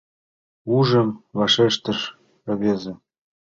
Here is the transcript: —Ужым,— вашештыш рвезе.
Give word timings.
—Ужым,— 0.77 1.09
вашештыш 1.37 1.99
рвезе. 2.51 2.93